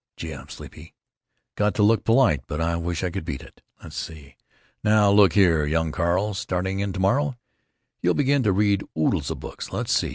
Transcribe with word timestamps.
Gee! 0.17 0.31
I'm 0.33 0.49
sleepy! 0.49 0.95
Got 1.53 1.75
to 1.75 1.83
look 1.83 2.03
polite, 2.03 2.39
but 2.47 2.59
I 2.59 2.75
wish 2.75 3.03
I 3.03 3.11
could 3.11 3.23
beat 3.23 3.43
it.... 3.43 3.61
Let's 3.83 3.95
see. 3.95 4.35
Now 4.83 5.11
look 5.11 5.33
here, 5.33 5.63
young 5.63 5.91
Carl; 5.91 6.33
starting 6.33 6.79
in 6.79 6.91
to 6.93 6.99
morrow, 6.99 7.35
you 8.01 8.15
begin 8.15 8.41
to 8.41 8.51
read 8.51 8.83
oodles 8.97 9.29
of 9.29 9.39
books. 9.39 9.71
Let's 9.71 9.93
see. 9.93 10.09